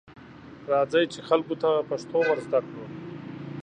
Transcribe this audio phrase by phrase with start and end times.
[0.71, 2.85] راځئ، چې خلکو ته پښتو ورزده کړو.